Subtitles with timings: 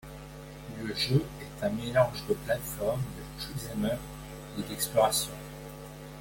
[0.81, 3.99] Le jeu est un mélange de plates-formes, de shoot them up
[4.57, 5.31] et d'exploration.